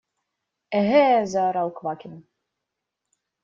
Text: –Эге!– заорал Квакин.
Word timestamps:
–Эге!– 0.79 1.07
заорал 1.31 1.69
Квакин. 1.77 2.13